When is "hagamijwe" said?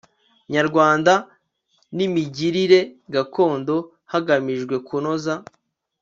4.11-4.75